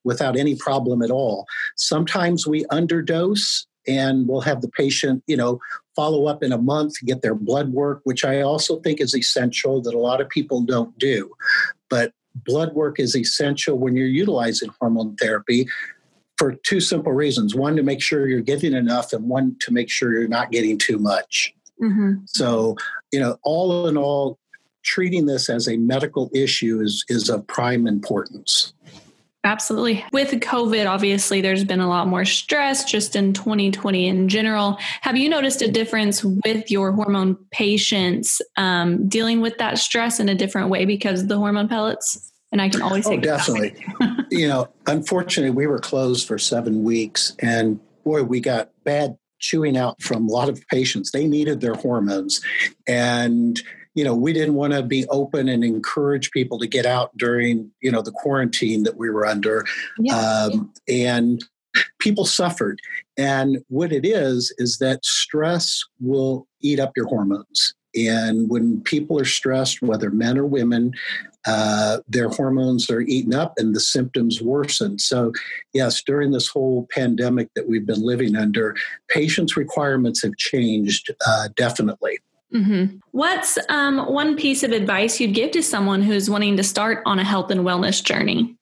without 0.03 0.37
any 0.37 0.55
problem 0.55 1.01
at 1.01 1.11
all. 1.11 1.45
Sometimes 1.75 2.47
we 2.47 2.65
underdose 2.65 3.65
and 3.87 4.27
we'll 4.27 4.41
have 4.41 4.61
the 4.61 4.69
patient, 4.69 5.23
you 5.27 5.37
know, 5.37 5.59
follow 5.95 6.25
up 6.25 6.43
in 6.43 6.51
a 6.51 6.57
month, 6.57 6.93
get 7.05 7.21
their 7.21 7.35
blood 7.35 7.69
work, 7.69 8.01
which 8.03 8.25
I 8.25 8.41
also 8.41 8.79
think 8.79 8.99
is 8.99 9.15
essential 9.15 9.81
that 9.81 9.93
a 9.93 9.99
lot 9.99 10.21
of 10.21 10.29
people 10.29 10.61
don't 10.61 10.97
do. 10.97 11.31
But 11.89 12.13
blood 12.35 12.73
work 12.73 12.99
is 12.99 13.15
essential 13.15 13.77
when 13.77 13.95
you're 13.95 14.07
utilizing 14.07 14.69
hormone 14.79 15.15
therapy 15.15 15.67
for 16.37 16.53
two 16.63 16.79
simple 16.79 17.11
reasons. 17.11 17.55
One 17.55 17.75
to 17.75 17.83
make 17.83 18.01
sure 18.01 18.27
you're 18.27 18.41
getting 18.41 18.73
enough 18.73 19.13
and 19.13 19.27
one 19.27 19.57
to 19.61 19.73
make 19.73 19.89
sure 19.89 20.13
you're 20.13 20.27
not 20.27 20.51
getting 20.51 20.77
too 20.77 20.97
much. 20.97 21.53
Mm-hmm. 21.81 22.25
so 22.25 22.75
you 23.13 23.21
know 23.21 23.37
all 23.41 23.87
in 23.87 23.95
all 23.95 24.37
treating 24.83 25.27
this 25.27 25.49
as 25.49 25.65
a 25.69 25.77
medical 25.77 26.29
issue 26.33 26.81
is 26.81 27.05
is 27.07 27.29
of 27.29 27.47
prime 27.47 27.87
importance 27.87 28.73
Absolutely. 29.45 30.03
With 30.11 30.31
COVID, 30.31 30.85
obviously, 30.85 31.39
there's 31.39 31.63
been 31.63 31.79
a 31.79 31.87
lot 31.87 32.07
more 32.07 32.25
stress 32.25 32.83
just 32.83 33.15
in 33.15 33.31
2020 33.31 34.07
in 34.07 34.27
general. 34.27 34.77
Have 35.01 35.15
you 35.15 35.29
noticed 35.29 35.61
a 35.61 35.71
difference 35.71 36.23
with 36.23 36.69
your 36.69 36.91
hormone 36.91 37.37
patients 37.49 38.41
um, 38.57 39.07
dealing 39.07 39.39
with 39.39 39.57
that 39.59 39.77
stress 39.77 40.19
in 40.19 40.27
a 40.27 40.35
different 40.35 40.69
way 40.69 40.83
because 40.83 41.21
of 41.21 41.29
the 41.29 41.37
hormone 41.37 41.69
pellets? 41.69 42.31
And 42.51 42.61
I 42.61 42.67
can 42.67 42.81
always 42.81 43.05
say, 43.05 43.17
oh, 43.17 43.21
definitely. 43.21 43.75
you 44.31 44.47
know, 44.47 44.67
unfortunately, 44.87 45.55
we 45.55 45.67
were 45.67 45.79
closed 45.79 46.27
for 46.27 46.37
seven 46.37 46.83
weeks, 46.83 47.35
and 47.39 47.79
boy, 48.03 48.23
we 48.23 48.41
got 48.41 48.71
bad 48.83 49.17
chewing 49.39 49.77
out 49.77 50.01
from 50.01 50.27
a 50.27 50.31
lot 50.31 50.49
of 50.49 50.67
patients. 50.67 51.11
They 51.11 51.27
needed 51.27 51.61
their 51.61 51.75
hormones, 51.75 52.41
and 52.87 53.61
you 53.95 54.03
know, 54.03 54.15
we 54.15 54.33
didn't 54.33 54.55
want 54.55 54.73
to 54.73 54.83
be 54.83 55.05
open 55.09 55.49
and 55.49 55.63
encourage 55.63 56.31
people 56.31 56.59
to 56.59 56.67
get 56.67 56.85
out 56.85 57.15
during, 57.17 57.71
you 57.81 57.91
know, 57.91 58.01
the 58.01 58.11
quarantine 58.11 58.83
that 58.83 58.97
we 58.97 59.09
were 59.09 59.25
under. 59.25 59.65
Yeah, 59.97 60.17
um. 60.17 60.73
And 60.87 61.43
people 61.99 62.25
suffered. 62.25 62.79
And 63.17 63.63
what 63.67 63.91
it 63.91 64.05
is, 64.05 64.53
is 64.57 64.77
that 64.77 65.05
stress 65.05 65.83
will 65.99 66.47
eat 66.61 66.79
up 66.79 66.93
your 66.95 67.07
hormones. 67.07 67.73
And 67.95 68.49
when 68.49 68.81
people 68.81 69.19
are 69.19 69.25
stressed, 69.25 69.81
whether 69.81 70.11
men 70.11 70.37
or 70.37 70.45
women, 70.45 70.93
uh, 71.47 71.99
their 72.07 72.29
hormones 72.29 72.89
are 72.89 73.01
eaten 73.01 73.33
up 73.33 73.53
and 73.57 73.75
the 73.75 73.79
symptoms 73.79 74.41
worsen. 74.41 74.99
So, 74.99 75.31
yes, 75.73 76.03
during 76.03 76.31
this 76.31 76.47
whole 76.47 76.87
pandemic 76.91 77.49
that 77.55 77.67
we've 77.67 77.85
been 77.85 78.03
living 78.03 78.35
under, 78.35 78.75
patients' 79.09 79.57
requirements 79.57 80.21
have 80.23 80.37
changed 80.37 81.11
uh, 81.25 81.49
definitely. 81.55 82.19
Mm-hmm. 82.53 82.97
What's 83.11 83.57
um, 83.69 84.11
one 84.11 84.35
piece 84.35 84.63
of 84.63 84.71
advice 84.71 85.19
you'd 85.19 85.33
give 85.33 85.51
to 85.51 85.61
someone 85.61 86.01
who's 86.01 86.29
wanting 86.29 86.57
to 86.57 86.63
start 86.63 87.03
on 87.05 87.19
a 87.19 87.23
health 87.23 87.51
and 87.51 87.61
wellness 87.61 88.03
journey? 88.03 88.55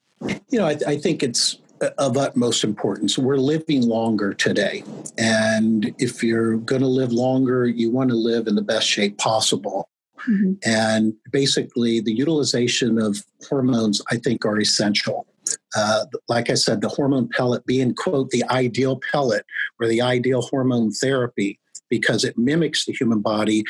You 0.49 0.59
know, 0.59 0.65
I, 0.65 0.77
I 0.85 0.97
think 0.97 1.23
it's 1.23 1.57
of 1.97 2.17
utmost 2.17 2.63
importance. 2.63 3.17
We're 3.17 3.37
living 3.37 3.81
longer 3.83 4.33
today. 4.33 4.83
And 5.17 5.93
if 5.99 6.23
you're 6.23 6.57
going 6.57 6.81
to 6.81 6.87
live 6.87 7.11
longer, 7.11 7.67
you 7.67 7.91
want 7.91 8.09
to 8.09 8.15
live 8.15 8.47
in 8.47 8.55
the 8.55 8.61
best 8.61 8.87
shape 8.87 9.17
possible. 9.17 9.89
Mm-hmm. 10.27 10.53
And 10.65 11.13
basically, 11.31 12.01
the 12.01 12.13
utilization 12.13 12.99
of 12.99 13.23
hormones, 13.47 14.01
I 14.11 14.17
think, 14.17 14.45
are 14.45 14.59
essential. 14.59 15.27
Uh, 15.75 16.05
like 16.27 16.49
I 16.49 16.55
said, 16.55 16.81
the 16.81 16.89
hormone 16.89 17.29
pellet 17.29 17.65
being, 17.65 17.93
quote, 17.93 18.31
the 18.31 18.43
ideal 18.49 18.99
pellet 19.11 19.45
or 19.79 19.87
the 19.87 20.01
ideal 20.01 20.41
hormone 20.41 20.91
therapy 20.91 21.59
because 21.89 22.23
it 22.23 22.37
mimics 22.37 22.85
the 22.85 22.93
human 22.93 23.21
body 23.21 23.63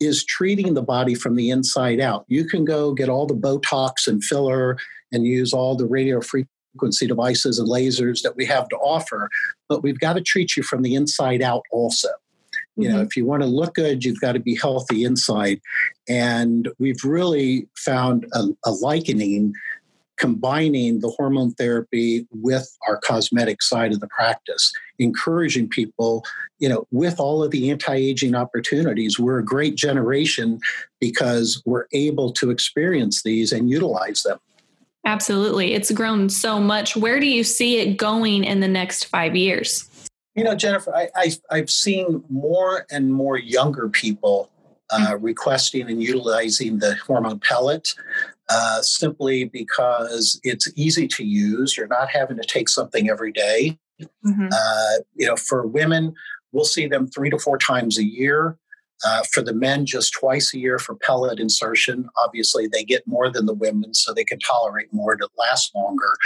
is 0.00 0.24
treating 0.24 0.74
the 0.74 0.82
body 0.82 1.14
from 1.14 1.36
the 1.36 1.50
inside 1.50 2.00
out. 2.00 2.24
You 2.28 2.44
can 2.44 2.64
go 2.64 2.92
get 2.92 3.08
all 3.08 3.26
the 3.26 3.34
Botox 3.34 4.06
and 4.06 4.22
filler 4.22 4.78
and 5.12 5.26
use 5.26 5.52
all 5.52 5.76
the 5.76 5.86
radio 5.86 6.20
frequency 6.20 7.06
devices 7.06 7.58
and 7.58 7.68
lasers 7.68 8.22
that 8.22 8.36
we 8.36 8.44
have 8.46 8.68
to 8.68 8.76
offer, 8.76 9.28
but 9.68 9.82
we've 9.82 9.98
got 9.98 10.14
to 10.14 10.20
treat 10.20 10.56
you 10.56 10.62
from 10.62 10.82
the 10.82 10.94
inside 10.94 11.42
out 11.42 11.62
also. 11.72 12.08
Mm-hmm. 12.08 12.82
You 12.82 12.88
know, 12.88 12.94
mm-hmm. 12.96 13.06
if 13.06 13.16
you 13.16 13.26
want 13.26 13.42
to 13.42 13.48
look 13.48 13.74
good, 13.74 14.04
you've 14.04 14.20
got 14.20 14.32
to 14.32 14.40
be 14.40 14.56
healthy 14.56 15.04
inside. 15.04 15.60
And 16.08 16.68
we've 16.78 17.02
really 17.04 17.68
found 17.76 18.26
a, 18.32 18.44
a 18.64 18.70
likening 18.70 19.52
combining 20.18 21.00
the 21.00 21.08
hormone 21.08 21.52
therapy 21.52 22.26
with 22.30 22.76
our 22.86 22.98
cosmetic 22.98 23.62
side 23.62 23.92
of 23.92 24.00
the 24.00 24.08
practice, 24.08 24.72
encouraging 24.98 25.68
people, 25.68 26.24
you 26.58 26.68
know, 26.68 26.86
with 26.90 27.18
all 27.18 27.42
of 27.42 27.50
the 27.50 27.70
anti 27.70 27.94
aging 27.94 28.34
opportunities. 28.34 29.18
We're 29.18 29.38
a 29.38 29.44
great 29.44 29.76
generation 29.76 30.60
because 31.00 31.62
we're 31.64 31.86
able 31.92 32.32
to 32.34 32.50
experience 32.50 33.22
these 33.22 33.52
and 33.52 33.70
utilize 33.70 34.22
them. 34.22 34.38
Absolutely. 35.04 35.72
It's 35.72 35.90
grown 35.90 36.28
so 36.28 36.60
much. 36.60 36.96
Where 36.96 37.20
do 37.20 37.26
you 37.26 37.42
see 37.42 37.78
it 37.78 37.96
going 37.96 38.44
in 38.44 38.60
the 38.60 38.68
next 38.68 39.04
five 39.04 39.34
years? 39.34 39.88
You 40.34 40.44
know, 40.44 40.54
Jennifer, 40.54 40.94
I, 40.94 41.08
I, 41.50 41.56
have 41.56 41.70
seen 41.70 42.22
more 42.28 42.86
and 42.90 43.12
more 43.12 43.38
younger 43.38 43.88
people 43.88 44.50
uh, 44.90 44.98
mm-hmm. 44.98 45.24
requesting 45.24 45.90
and 45.90 46.02
utilizing 46.02 46.78
the 46.78 46.94
hormone 46.96 47.40
pellet 47.40 47.94
uh, 48.48 48.82
simply 48.82 49.44
because 49.44 50.40
it's 50.42 50.70
easy 50.76 51.06
to 51.08 51.24
use. 51.24 51.76
You're 51.76 51.86
not 51.86 52.08
having 52.10 52.36
to 52.36 52.44
take 52.46 52.68
something 52.68 53.08
every 53.10 53.32
day. 53.32 53.78
Mm-hmm. 54.24 54.48
Uh, 54.52 55.02
you 55.14 55.26
know, 55.26 55.36
for 55.36 55.66
women, 55.66 56.14
we'll 56.52 56.64
see 56.64 56.86
them 56.86 57.06
three 57.06 57.30
to 57.30 57.38
four 57.38 57.58
times 57.58 57.98
a 57.98 58.04
year. 58.04 58.56
Uh, 59.06 59.22
for 59.32 59.42
the 59.42 59.54
men, 59.54 59.86
just 59.86 60.12
twice 60.12 60.52
a 60.52 60.58
year 60.58 60.76
for 60.76 60.96
pellet 60.96 61.38
insertion. 61.38 62.08
Obviously, 62.24 62.66
they 62.66 62.82
get 62.82 63.06
more 63.06 63.30
than 63.30 63.46
the 63.46 63.54
women, 63.54 63.94
so 63.94 64.12
they 64.12 64.24
can 64.24 64.40
tolerate 64.40 64.92
more 64.92 65.14
to 65.14 65.28
last 65.38 65.70
longer. 65.72 66.16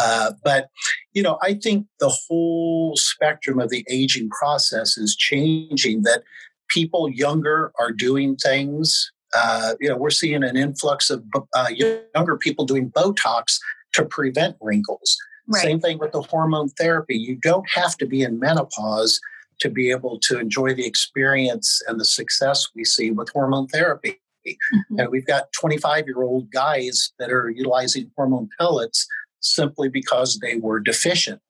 Uh, 0.00 0.32
but, 0.42 0.68
you 1.12 1.22
know, 1.22 1.38
I 1.40 1.54
think 1.54 1.86
the 2.00 2.08
whole 2.08 2.96
spectrum 2.96 3.60
of 3.60 3.70
the 3.70 3.86
aging 3.88 4.28
process 4.30 4.98
is 4.98 5.14
changing 5.14 6.02
that 6.02 6.24
people 6.68 7.08
younger 7.08 7.70
are 7.78 7.92
doing 7.92 8.34
things 8.34 9.12
uh, 9.36 9.74
you 9.80 9.88
know, 9.88 9.96
we're 9.96 10.10
seeing 10.10 10.42
an 10.42 10.56
influx 10.56 11.10
of 11.10 11.24
uh, 11.54 11.68
younger 12.14 12.36
people 12.36 12.64
doing 12.64 12.90
Botox 12.90 13.58
to 13.94 14.04
prevent 14.04 14.56
wrinkles. 14.60 15.16
Right. 15.46 15.62
Same 15.62 15.80
thing 15.80 15.98
with 15.98 16.12
the 16.12 16.22
hormone 16.22 16.70
therapy. 16.70 17.16
You 17.16 17.36
don't 17.36 17.68
have 17.70 17.96
to 17.98 18.06
be 18.06 18.22
in 18.22 18.38
menopause 18.38 19.20
to 19.60 19.70
be 19.70 19.90
able 19.90 20.18
to 20.20 20.38
enjoy 20.38 20.74
the 20.74 20.86
experience 20.86 21.80
and 21.86 22.00
the 22.00 22.04
success 22.04 22.68
we 22.74 22.84
see 22.84 23.10
with 23.10 23.28
hormone 23.30 23.68
therapy. 23.68 24.20
Mm-hmm. 24.46 25.00
And 25.00 25.08
we've 25.10 25.26
got 25.26 25.52
25 25.52 26.06
year 26.06 26.22
old 26.22 26.50
guys 26.50 27.12
that 27.18 27.30
are 27.30 27.50
utilizing 27.50 28.10
hormone 28.16 28.48
pellets 28.58 29.06
simply 29.40 29.88
because 29.88 30.38
they 30.38 30.56
were 30.56 30.80
deficient. 30.80 31.40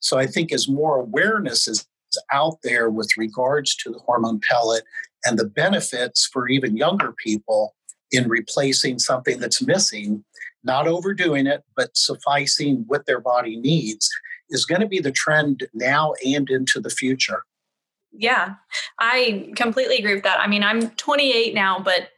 So 0.00 0.18
I 0.18 0.26
think 0.26 0.52
as 0.52 0.68
more 0.68 0.96
awareness 0.98 1.68
is 1.68 1.86
out 2.32 2.58
there 2.62 2.88
with 2.90 3.10
regards 3.16 3.76
to 3.76 3.90
the 3.90 3.98
hormone 3.98 4.40
pellet 4.48 4.84
and 5.24 5.38
the 5.38 5.44
benefits 5.44 6.28
for 6.32 6.48
even 6.48 6.76
younger 6.76 7.14
people 7.24 7.74
in 8.10 8.28
replacing 8.28 8.98
something 8.98 9.38
that's 9.38 9.62
missing, 9.62 10.24
not 10.64 10.88
overdoing 10.88 11.46
it, 11.46 11.62
but 11.76 11.96
sufficing 11.96 12.84
what 12.86 13.06
their 13.06 13.20
body 13.20 13.56
needs, 13.56 14.08
is 14.50 14.64
going 14.64 14.80
to 14.80 14.86
be 14.86 15.00
the 15.00 15.12
trend 15.12 15.68
now 15.74 16.14
and 16.24 16.48
into 16.48 16.80
the 16.80 16.90
future. 16.90 17.42
Yeah, 18.12 18.54
I 18.98 19.52
completely 19.54 19.98
agree 19.98 20.14
with 20.14 20.24
that. 20.24 20.40
I 20.40 20.46
mean, 20.46 20.62
I'm 20.62 20.90
28 20.90 21.54
now, 21.54 21.78
but 21.78 22.08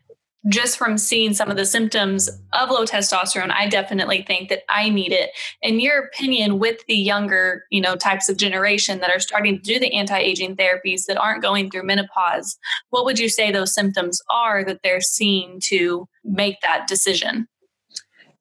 just 0.48 0.78
from 0.78 0.96
seeing 0.96 1.34
some 1.34 1.50
of 1.50 1.56
the 1.56 1.66
symptoms 1.66 2.28
of 2.52 2.70
low 2.70 2.84
testosterone, 2.84 3.50
I 3.50 3.68
definitely 3.68 4.22
think 4.22 4.48
that 4.48 4.62
I 4.68 4.88
need 4.88 5.12
it. 5.12 5.30
In 5.60 5.80
your 5.80 5.98
opinion, 5.98 6.58
with 6.58 6.84
the 6.86 6.96
younger, 6.96 7.64
you 7.70 7.80
know, 7.80 7.94
types 7.94 8.28
of 8.28 8.38
generation 8.38 9.00
that 9.00 9.10
are 9.10 9.20
starting 9.20 9.56
to 9.56 9.62
do 9.62 9.78
the 9.78 9.92
anti-aging 9.92 10.56
therapies 10.56 11.04
that 11.06 11.18
aren't 11.18 11.42
going 11.42 11.70
through 11.70 11.84
menopause, 11.84 12.58
what 12.88 13.04
would 13.04 13.18
you 13.18 13.28
say 13.28 13.52
those 13.52 13.74
symptoms 13.74 14.22
are 14.30 14.64
that 14.64 14.80
they're 14.82 15.02
seeing 15.02 15.60
to 15.64 16.08
make 16.24 16.60
that 16.62 16.86
decision? 16.86 17.46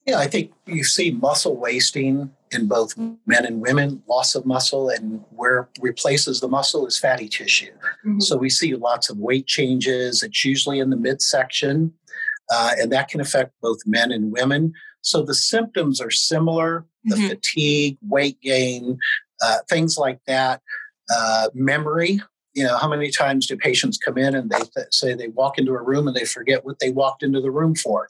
Yeah, 0.06 0.20
I 0.20 0.28
think 0.28 0.54
you 0.66 0.84
see 0.86 1.12
muscle 1.12 1.58
wasting 1.58 2.32
in 2.52 2.68
both 2.68 2.98
men 2.98 3.46
and 3.46 3.62
women, 3.62 4.02
loss 4.08 4.36
of 4.36 4.46
muscle, 4.46 4.90
and 4.90 5.24
where 5.30 5.70
replaces 5.80 6.40
the 6.40 6.48
muscle 6.48 6.88
is 6.88 6.98
fatty 6.98 7.28
tissue. 7.28 7.72
Mm-hmm. 8.06 8.20
So 8.22 8.38
we 8.38 8.50
see 8.50 8.76
lots 8.76 9.10
of 9.10 9.18
weight 9.18 9.48
changes. 9.48 10.24
It's 10.24 10.44
usually 10.44 10.80
in 10.80 10.90
the 10.90 10.98
midsection, 10.98 11.94
uh, 12.52 12.72
and 12.80 12.92
that 12.92 13.10
can 13.10 13.22
affect 13.22 13.54
both 13.62 13.80
men 13.86 14.12
and 14.12 14.32
women. 14.32 14.74
So 15.02 15.22
the 15.22 15.36
symptoms 15.36 16.02
are 16.02 16.12
similar 16.12 16.86
the 17.06 17.16
mm-hmm. 17.16 17.28
fatigue, 17.30 17.98
weight 18.02 18.40
gain, 18.42 18.98
uh, 19.42 19.58
things 19.70 19.98
like 19.98 20.20
that. 20.28 20.62
Uh, 21.16 21.50
memory, 21.54 22.22
you 22.54 22.64
know, 22.64 22.78
how 22.78 22.88
many 22.88 23.10
times 23.10 23.48
do 23.48 23.58
patients 23.58 23.98
come 23.98 24.18
in 24.18 24.36
and 24.36 24.50
they 24.50 24.60
th- 24.60 24.88
say 24.92 25.14
they 25.14 25.30
walk 25.30 25.58
into 25.58 25.72
a 25.72 25.82
room 25.82 26.08
and 26.08 26.16
they 26.16 26.26
forget 26.26 26.66
what 26.66 26.80
they 26.80 26.92
walked 26.92 27.24
into 27.24 27.42
the 27.42 27.52
room 27.52 27.74
for? 27.74 28.10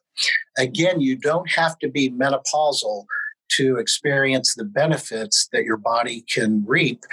Again, 0.57 0.99
you 0.99 1.15
don't 1.15 1.49
have 1.51 1.77
to 1.79 1.89
be 1.89 2.09
menopausal 2.09 3.05
to 3.49 3.77
experience 3.77 4.55
the 4.55 4.63
benefits 4.63 5.47
that 5.51 5.63
your 5.63 5.77
body 5.77 6.21
can 6.21 6.63
reap 6.65 7.03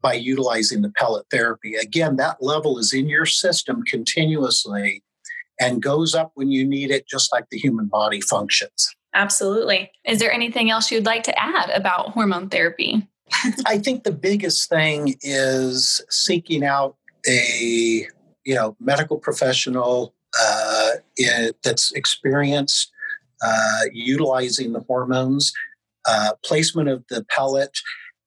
by 0.00 0.14
utilizing 0.14 0.82
the 0.82 0.90
pellet 0.90 1.26
therapy. 1.30 1.74
Again, 1.76 2.16
that 2.16 2.42
level 2.42 2.78
is 2.78 2.92
in 2.92 3.08
your 3.08 3.26
system 3.26 3.82
continuously 3.84 5.02
and 5.60 5.82
goes 5.82 6.14
up 6.14 6.32
when 6.34 6.50
you 6.50 6.66
need 6.66 6.90
it, 6.90 7.06
just 7.06 7.32
like 7.32 7.48
the 7.50 7.58
human 7.58 7.86
body 7.86 8.20
functions. 8.20 8.94
Absolutely. 9.14 9.90
Is 10.04 10.18
there 10.18 10.32
anything 10.32 10.70
else 10.70 10.90
you'd 10.90 11.06
like 11.06 11.22
to 11.24 11.38
add 11.38 11.70
about 11.70 12.10
hormone 12.10 12.48
therapy? 12.48 13.06
I 13.66 13.78
think 13.78 14.04
the 14.04 14.12
biggest 14.12 14.68
thing 14.68 15.14
is 15.22 16.02
seeking 16.10 16.64
out 16.64 16.96
a 17.28 18.06
you 18.44 18.54
know 18.54 18.76
medical 18.80 19.18
professional 19.18 20.14
uh, 20.38 20.90
in, 21.16 21.52
that's 21.62 21.92
experienced 21.92 22.90
uh, 23.42 23.80
utilizing 23.92 24.72
the 24.72 24.80
hormones, 24.80 25.52
uh, 26.06 26.32
placement 26.44 26.88
of 26.88 27.04
the 27.08 27.24
pellet, 27.24 27.78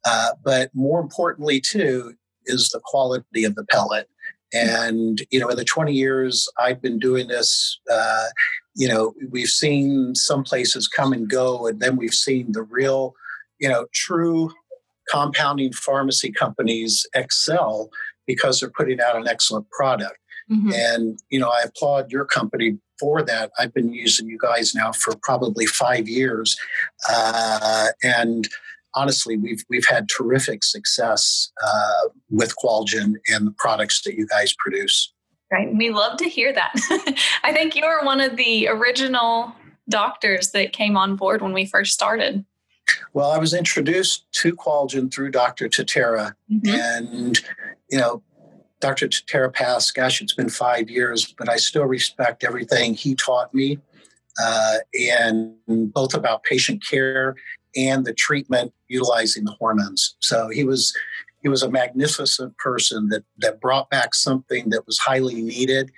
uh, 0.05 0.31
but 0.43 0.69
more 0.73 0.99
importantly, 0.99 1.59
too, 1.59 2.13
is 2.45 2.69
the 2.69 2.81
quality 2.83 3.43
of 3.43 3.55
the 3.55 3.65
pellet. 3.65 4.07
And, 4.53 5.21
you 5.31 5.39
know, 5.39 5.49
in 5.49 5.57
the 5.57 5.65
20 5.65 5.91
years 5.91 6.47
I've 6.59 6.81
been 6.81 6.99
doing 6.99 7.27
this, 7.27 7.79
uh, 7.91 8.27
you 8.75 8.87
know, 8.87 9.13
we've 9.29 9.49
seen 9.49 10.15
some 10.15 10.43
places 10.43 10.87
come 10.87 11.11
and 11.11 11.29
go, 11.29 11.67
and 11.67 11.79
then 11.79 11.97
we've 11.97 12.13
seen 12.13 12.51
the 12.51 12.63
real, 12.63 13.13
you 13.59 13.67
know, 13.67 13.87
true 13.93 14.51
compounding 15.09 15.73
pharmacy 15.73 16.31
companies 16.31 17.05
excel 17.13 17.89
because 18.27 18.59
they're 18.59 18.71
putting 18.75 18.99
out 19.01 19.15
an 19.15 19.27
excellent 19.27 19.69
product. 19.69 20.17
Mm-hmm. 20.51 20.71
And, 20.73 21.19
you 21.29 21.39
know, 21.39 21.49
I 21.49 21.63
applaud 21.63 22.11
your 22.11 22.25
company 22.25 22.77
for 22.99 23.21
that. 23.23 23.51
I've 23.59 23.73
been 23.73 23.93
using 23.93 24.27
you 24.27 24.37
guys 24.39 24.73
now 24.73 24.91
for 24.91 25.15
probably 25.21 25.65
five 25.65 26.07
years. 26.07 26.57
Uh, 27.09 27.87
and 28.03 28.47
honestly, 28.93 29.37
we've, 29.37 29.63
we've 29.69 29.87
had 29.87 30.07
terrific 30.09 30.63
success 30.63 31.51
uh, 31.63 32.09
with 32.29 32.53
Qualgen 32.55 33.15
and 33.27 33.47
the 33.47 33.53
products 33.57 34.01
that 34.03 34.15
you 34.15 34.27
guys 34.27 34.53
produce. 34.57 35.11
Right. 35.51 35.73
We 35.75 35.91
love 35.91 36.17
to 36.17 36.29
hear 36.29 36.53
that. 36.53 36.73
I 37.43 37.53
think 37.53 37.75
you 37.75 37.85
were 37.85 38.03
one 38.03 38.19
of 38.19 38.35
the 38.35 38.67
original 38.67 39.53
doctors 39.87 40.51
that 40.51 40.73
came 40.73 40.97
on 40.97 41.15
board 41.15 41.41
when 41.41 41.53
we 41.53 41.65
first 41.65 41.93
started. 41.93 42.43
Well, 43.13 43.31
I 43.31 43.37
was 43.37 43.53
introduced 43.53 44.31
to 44.33 44.55
Qualgen 44.55 45.13
through 45.13 45.31
Dr. 45.31 45.67
Tutera, 45.67 46.33
mm-hmm. 46.51 46.67
and 46.67 47.39
you 47.89 47.97
know, 47.97 48.21
Dr. 48.85 49.07
Tutera 49.07 49.51
passed. 49.51 49.95
Gosh, 49.95 50.21
it's 50.21 50.35
been 50.35 50.47
five 50.47 50.91
years, 50.91 51.33
but 51.39 51.49
I 51.49 51.55
still 51.55 51.85
respect 51.85 52.43
everything 52.43 52.93
he 52.93 53.15
taught 53.15 53.51
me, 53.51 53.79
uh, 54.39 54.77
and 54.93 55.55
both 55.67 56.13
about 56.13 56.43
patient 56.43 56.85
care 56.85 57.35
and 57.75 58.05
the 58.05 58.13
treatment 58.13 58.73
utilizing 58.87 59.43
the 59.43 59.53
hormones. 59.53 60.15
So 60.19 60.49
he 60.49 60.63
was 60.65 60.95
he 61.41 61.49
was 61.49 61.63
a 61.63 61.69
magnificent 61.69 62.55
person 62.59 63.09
that 63.09 63.23
that 63.39 63.59
brought 63.59 63.89
back 63.89 64.13
something 64.13 64.69
that 64.69 64.85
was 64.85 64.99
highly 64.99 65.41
needed 65.41 65.91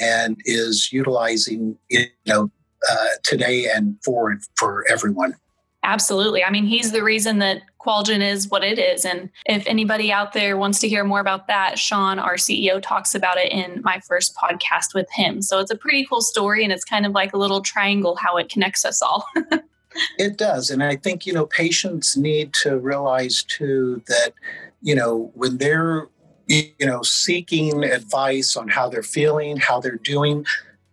and 0.00 0.36
is 0.44 0.92
utilizing 0.92 1.78
you 1.88 2.06
know 2.26 2.50
uh, 2.90 3.06
today 3.22 3.68
and 3.72 3.96
for 4.04 4.36
for 4.56 4.84
everyone. 4.90 5.36
Absolutely. 5.84 6.42
I 6.42 6.50
mean, 6.50 6.64
he's 6.64 6.90
the 6.90 7.04
reason 7.04 7.38
that 7.38 7.62
Qualgen 7.84 8.20
is 8.20 8.48
what 8.48 8.64
it 8.64 8.78
is. 8.78 9.04
And 9.04 9.30
if 9.46 9.66
anybody 9.66 10.10
out 10.10 10.32
there 10.32 10.56
wants 10.56 10.78
to 10.80 10.88
hear 10.88 11.04
more 11.04 11.20
about 11.20 11.46
that, 11.48 11.78
Sean, 11.78 12.18
our 12.18 12.36
CEO, 12.36 12.80
talks 12.80 13.14
about 13.14 13.36
it 13.36 13.52
in 13.52 13.82
my 13.82 14.00
first 14.00 14.34
podcast 14.34 14.94
with 14.94 15.08
him. 15.12 15.42
So 15.42 15.58
it's 15.60 15.70
a 15.70 15.76
pretty 15.76 16.06
cool 16.06 16.22
story. 16.22 16.64
And 16.64 16.72
it's 16.72 16.84
kind 16.84 17.04
of 17.04 17.12
like 17.12 17.32
a 17.32 17.38
little 17.38 17.60
triangle 17.60 18.16
how 18.16 18.36
it 18.36 18.48
connects 18.48 18.84
us 18.84 19.02
all. 19.02 19.26
it 20.18 20.38
does. 20.38 20.70
And 20.70 20.82
I 20.82 20.96
think, 20.96 21.26
you 21.26 21.32
know, 21.32 21.46
patients 21.46 22.16
need 22.16 22.54
to 22.54 22.78
realize 22.78 23.42
too 23.42 24.02
that, 24.06 24.32
you 24.80 24.94
know, 24.94 25.30
when 25.34 25.58
they're 25.58 26.08
you 26.46 26.74
know 26.80 27.02
seeking 27.02 27.84
advice 27.84 28.54
on 28.54 28.68
how 28.68 28.86
they're 28.86 29.02
feeling 29.02 29.56
how 29.56 29.80
they're 29.80 29.96
doing 29.96 30.44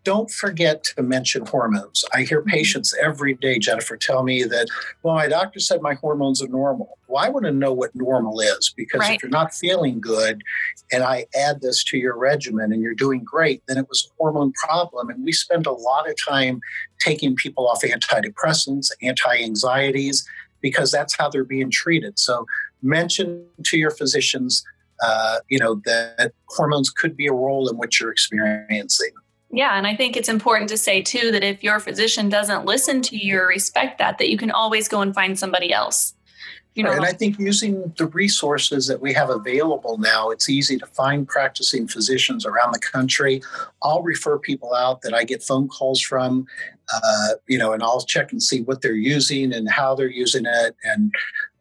don't 0.03 0.31
forget 0.31 0.83
to 0.83 1.03
mention 1.03 1.45
hormones. 1.45 2.03
I 2.13 2.23
hear 2.23 2.41
mm-hmm. 2.41 2.49
patients 2.49 2.95
every 3.01 3.35
day, 3.35 3.59
Jennifer, 3.59 3.97
tell 3.97 4.23
me 4.23 4.43
that, 4.43 4.67
well, 5.03 5.15
my 5.15 5.27
doctor 5.27 5.59
said 5.59 5.81
my 5.81 5.93
hormones 5.93 6.41
are 6.41 6.47
normal. 6.47 6.97
Well, 7.07 7.23
I 7.23 7.29
want 7.29 7.45
to 7.45 7.51
know 7.51 7.73
what 7.73 7.93
normal 7.93 8.39
is 8.39 8.73
because 8.75 9.01
right. 9.01 9.15
if 9.15 9.23
you're 9.23 9.29
not 9.29 9.53
feeling 9.53 9.99
good 9.99 10.41
and 10.91 11.03
I 11.03 11.25
add 11.35 11.61
this 11.61 11.83
to 11.85 11.97
your 11.97 12.17
regimen 12.17 12.71
and 12.71 12.81
you're 12.81 12.93
doing 12.93 13.23
great, 13.23 13.61
then 13.67 13.77
it 13.77 13.87
was 13.89 14.09
a 14.09 14.13
hormone 14.17 14.53
problem. 14.53 15.09
And 15.09 15.23
we 15.23 15.31
spend 15.31 15.65
a 15.65 15.71
lot 15.71 16.09
of 16.09 16.15
time 16.25 16.61
taking 16.99 17.35
people 17.35 17.67
off 17.67 17.81
antidepressants, 17.81 18.91
anti 19.01 19.43
anxieties, 19.43 20.25
because 20.61 20.91
that's 20.91 21.15
how 21.17 21.29
they're 21.29 21.43
being 21.43 21.69
treated. 21.71 22.17
So 22.17 22.45
mention 22.81 23.45
to 23.65 23.77
your 23.77 23.91
physicians, 23.91 24.63
uh, 25.03 25.39
you 25.49 25.59
know, 25.59 25.81
that 25.85 26.31
hormones 26.47 26.89
could 26.89 27.17
be 27.17 27.27
a 27.27 27.33
role 27.33 27.67
in 27.69 27.77
what 27.77 27.99
you're 27.99 28.11
experiencing. 28.11 29.11
Yeah, 29.53 29.77
and 29.77 29.85
I 29.85 29.95
think 29.95 30.15
it's 30.15 30.29
important 30.29 30.69
to 30.69 30.77
say 30.77 31.01
too 31.01 31.31
that 31.31 31.43
if 31.43 31.63
your 31.63 31.79
physician 31.79 32.29
doesn't 32.29 32.65
listen 32.65 33.01
to 33.03 33.17
you 33.17 33.39
or 33.39 33.47
respect 33.47 33.97
that, 33.99 34.17
that 34.17 34.29
you 34.29 34.37
can 34.37 34.51
always 34.51 34.87
go 34.87 35.01
and 35.01 35.13
find 35.13 35.37
somebody 35.37 35.73
else. 35.73 36.13
You 36.73 36.83
know, 36.83 36.91
and 36.93 37.03
I 37.03 37.11
think 37.11 37.37
using 37.37 37.93
the 37.97 38.05
resources 38.07 38.87
that 38.87 39.01
we 39.01 39.11
have 39.11 39.29
available 39.29 39.97
now, 39.97 40.29
it's 40.29 40.49
easy 40.49 40.77
to 40.77 40.85
find 40.85 41.27
practicing 41.27 41.85
physicians 41.85 42.45
around 42.45 42.73
the 42.73 42.79
country. 42.79 43.41
I'll 43.83 44.01
refer 44.01 44.39
people 44.39 44.73
out 44.73 45.01
that 45.01 45.13
I 45.13 45.25
get 45.25 45.43
phone 45.43 45.67
calls 45.67 45.99
from, 45.99 46.47
uh, 46.93 47.33
you 47.45 47.57
know, 47.57 47.73
and 47.73 47.83
I'll 47.83 48.05
check 48.05 48.31
and 48.31 48.41
see 48.41 48.61
what 48.61 48.81
they're 48.81 48.93
using 48.93 49.51
and 49.51 49.69
how 49.69 49.95
they're 49.95 50.07
using 50.07 50.45
it, 50.45 50.77
and 50.85 51.13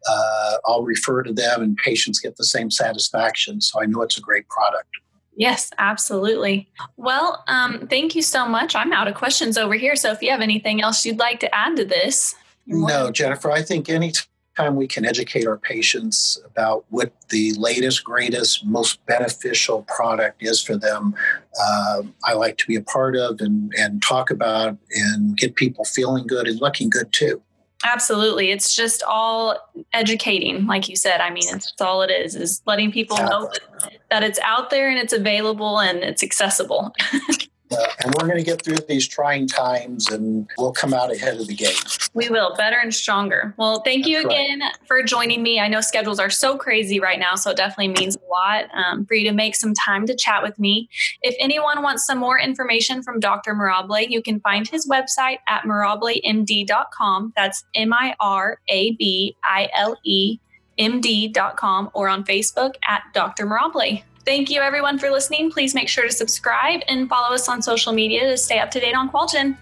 uh, 0.09 0.57
I'll 0.65 0.83
refer 0.83 1.23
to 1.23 1.33
them, 1.33 1.61
and 1.61 1.75
patients 1.75 2.21
get 2.21 2.37
the 2.37 2.45
same 2.45 2.71
satisfaction. 2.71 3.59
So 3.59 3.81
I 3.81 3.87
know 3.87 4.03
it's 4.03 4.17
a 4.17 4.21
great 4.21 4.47
product. 4.47 4.95
Yes, 5.41 5.71
absolutely. 5.79 6.69
Well, 6.97 7.43
um, 7.47 7.87
thank 7.87 8.13
you 8.13 8.21
so 8.21 8.47
much. 8.47 8.75
I'm 8.75 8.93
out 8.93 9.07
of 9.07 9.15
questions 9.15 9.57
over 9.57 9.73
here. 9.73 9.95
So 9.95 10.11
if 10.11 10.21
you 10.21 10.29
have 10.29 10.39
anything 10.39 10.83
else 10.83 11.03
you'd 11.03 11.17
like 11.17 11.39
to 11.39 11.55
add 11.55 11.77
to 11.77 11.83
this, 11.83 12.35
no, 12.67 13.09
Jennifer, 13.09 13.51
I 13.51 13.63
think 13.63 13.89
anytime 13.89 14.75
we 14.75 14.85
can 14.85 15.03
educate 15.03 15.47
our 15.47 15.57
patients 15.57 16.39
about 16.45 16.85
what 16.89 17.11
the 17.29 17.53
latest, 17.53 18.03
greatest, 18.03 18.63
most 18.67 19.03
beneficial 19.07 19.81
product 19.87 20.43
is 20.43 20.61
for 20.61 20.77
them, 20.77 21.15
uh, 21.59 22.03
I 22.23 22.33
like 22.33 22.59
to 22.59 22.67
be 22.67 22.75
a 22.75 22.83
part 22.83 23.15
of 23.15 23.41
and, 23.41 23.73
and 23.75 23.99
talk 23.99 24.29
about 24.29 24.77
and 24.91 25.35
get 25.35 25.55
people 25.55 25.85
feeling 25.85 26.27
good 26.27 26.47
and 26.47 26.61
looking 26.61 26.91
good 26.91 27.11
too. 27.11 27.41
Absolutely. 27.83 28.51
It's 28.51 28.75
just 28.75 29.03
all 29.03 29.57
educating, 29.93 30.67
like 30.67 30.87
you 30.87 30.95
said. 30.95 31.19
I 31.19 31.29
mean, 31.29 31.43
it's, 31.47 31.73
all 31.81 32.01
it 32.01 32.11
is, 32.11 32.35
is 32.35 32.61
letting 32.65 32.91
people 32.91 33.17
know 33.17 33.49
that, 33.51 33.97
that, 34.09 34.23
it's 34.23 34.39
out 34.39 34.69
there 34.69 34.89
and 34.89 34.99
it's 34.99 35.13
available 35.13 35.79
and 35.79 35.99
it's 35.99 36.21
accessible. 36.21 36.93
Uh, 37.71 37.85
and 38.03 38.13
we're 38.15 38.27
going 38.27 38.37
to 38.37 38.43
get 38.43 38.61
through 38.61 38.77
these 38.87 39.07
trying 39.07 39.47
times 39.47 40.09
and 40.09 40.49
we'll 40.57 40.71
come 40.71 40.93
out 40.93 41.11
ahead 41.13 41.39
of 41.39 41.47
the 41.47 41.55
game. 41.55 41.75
We 42.13 42.29
will, 42.29 42.55
better 42.55 42.77
and 42.77 42.93
stronger. 42.93 43.53
Well, 43.57 43.81
thank 43.81 44.05
you 44.05 44.23
That's 44.23 44.25
again 44.25 44.59
right. 44.59 44.77
for 44.85 45.03
joining 45.03 45.41
me. 45.41 45.59
I 45.59 45.67
know 45.67 45.81
schedules 45.81 46.19
are 46.19 46.29
so 46.29 46.57
crazy 46.57 46.99
right 46.99 47.19
now, 47.19 47.35
so 47.35 47.51
it 47.51 47.57
definitely 47.57 47.89
means 47.89 48.17
a 48.17 48.29
lot 48.29 48.65
um, 48.75 49.05
for 49.05 49.13
you 49.13 49.29
to 49.29 49.33
make 49.33 49.55
some 49.55 49.73
time 49.73 50.05
to 50.07 50.15
chat 50.15 50.43
with 50.43 50.59
me. 50.59 50.89
If 51.21 51.35
anyone 51.39 51.81
wants 51.81 52.05
some 52.05 52.17
more 52.17 52.39
information 52.39 53.03
from 53.03 53.19
Dr. 53.19 53.53
Mirabile, 53.53 54.09
you 54.09 54.21
can 54.21 54.39
find 54.41 54.67
his 54.67 54.87
website 54.87 55.37
at 55.47 55.63
mirabilemd.com. 55.63 57.33
That's 57.35 57.63
M 57.75 57.93
I 57.93 58.15
R 58.19 58.59
A 58.67 58.91
B 58.91 59.35
I 59.43 59.69
L 59.73 59.97
E 60.03 60.39
M-D.com 60.77 61.91
or 61.93 62.09
on 62.09 62.23
Facebook 62.23 62.75
at 62.83 63.03
Dr. 63.13 63.45
Mirabile. 63.45 64.03
Thank 64.23 64.51
you, 64.51 64.61
everyone, 64.61 64.99
for 64.99 65.09
listening. 65.09 65.51
Please 65.51 65.73
make 65.73 65.89
sure 65.89 66.05
to 66.05 66.11
subscribe 66.11 66.81
and 66.87 67.09
follow 67.09 67.33
us 67.33 67.49
on 67.49 67.61
social 67.61 67.91
media 67.91 68.29
to 68.29 68.37
stay 68.37 68.59
up 68.59 68.69
to 68.71 68.79
date 68.79 68.95
on 68.95 69.09
Qualgen. 69.09 69.57